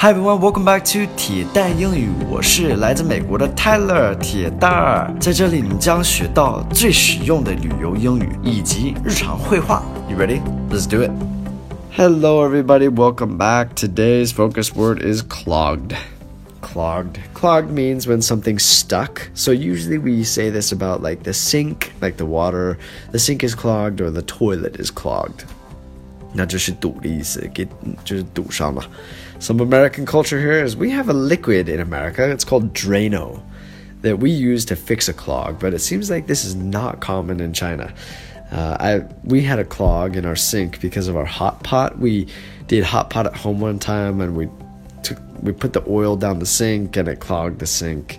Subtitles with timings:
[0.00, 2.08] Hi everyone, welcome back to 铁蛋英语。
[2.30, 9.82] 我是来自美国的 Tyler 铁蛋儿，在这里你将学到最实用的旅游英语以及日常会话。
[10.08, 10.40] You ready?
[10.70, 11.10] Let's do it.
[11.90, 13.74] Hello everybody, welcome back.
[13.74, 15.96] Today's focus word is clogged.
[16.60, 17.18] Clogged.
[17.34, 19.28] Clogged means when something's stuck.
[19.34, 22.78] So usually we say this about like the sink, like the water,
[23.10, 25.44] the sink is clogged or the toilet is clogged.
[26.32, 27.66] 那就是堵的意思，给
[28.04, 28.84] 就是堵上嘛。
[29.40, 32.28] Some American culture here is we have a liquid in America.
[32.28, 33.40] It's called Drano
[34.02, 37.40] that we use to fix a clog, but it seems like this is not common
[37.40, 37.92] in China.
[38.50, 41.98] Uh, I we had a clog in our sink because of our hot pot.
[41.98, 42.26] We
[42.66, 44.48] did hot pot at home one time, and we
[45.02, 48.18] took we put the oil down the sink, and it clogged the sink.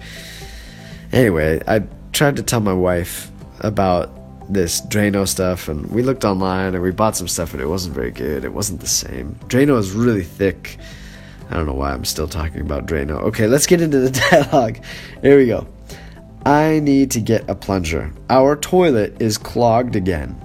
[1.11, 4.09] Anyway, I tried to tell my wife about
[4.49, 7.95] this Drano stuff, and we looked online and we bought some stuff, and it wasn't
[7.95, 8.43] very good.
[8.43, 9.35] It wasn't the same.
[9.47, 10.77] Drano is really thick.
[11.49, 13.21] I don't know why I'm still talking about Drano.
[13.23, 14.79] Okay, let's get into the dialogue.
[15.21, 15.67] Here we go.
[16.45, 18.11] I need to get a plunger.
[18.29, 20.43] Our toilet is clogged again.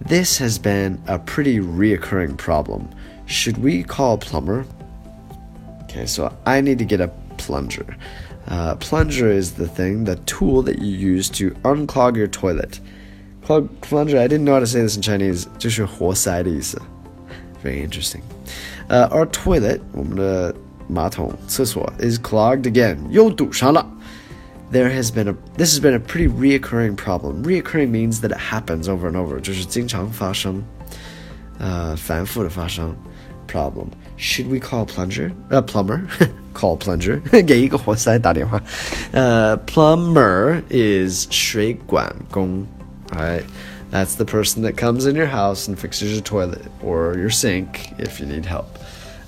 [0.00, 2.88] This has been a pretty reoccurring problem.
[3.26, 4.64] Should we call a plumber?
[5.84, 7.96] Okay, so I need to get a plunger.
[8.46, 12.80] Uh, plunger is the thing, the tool that you use to unclog your toilet.
[13.47, 16.81] Plug, plunger, I didn't know how to say this in Chinese, 就是活塞的意思.
[17.63, 18.21] Very interesting.
[18.89, 20.55] Uh, our toilet, 我们的
[20.87, 22.97] 马桶厕所 is clogged again.
[23.09, 23.85] 又堵上了.
[24.71, 27.43] There has been a this has been a pretty reoccurring problem.
[27.43, 29.39] Reoccurring means that it happens over and over.
[29.39, 30.63] 就是经常发生，
[31.59, 32.95] 呃，反复的发生
[33.47, 33.87] problem.
[34.17, 35.31] Should we call a plunger?
[35.49, 36.01] A plumber?
[36.53, 37.19] call a plunger.
[37.43, 38.61] 给一个活塞打电话。
[39.11, 42.65] 呃、uh,，plumber is 水管工。
[43.12, 43.44] Alright,
[43.90, 47.92] that's the person that comes in your house and fixes your toilet or your sink
[47.98, 48.78] if you need help.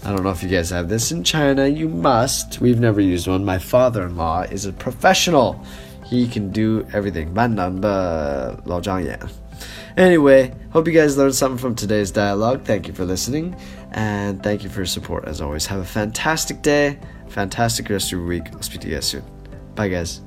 [0.04, 1.66] I don't know if you guys have this in China.
[1.66, 2.60] You must.
[2.60, 3.44] We've never used one.
[3.44, 5.64] My father in law is a professional.
[6.06, 7.36] He can do everything.
[9.96, 12.64] Anyway, hope you guys learned something from today's dialogue.
[12.64, 13.56] Thank you for listening
[13.92, 15.66] and thank you for your support as always.
[15.66, 16.98] Have a fantastic day,
[17.28, 18.44] fantastic rest of your week.
[18.52, 19.24] I'll speak to you guys soon.
[19.74, 20.22] Bye, guys.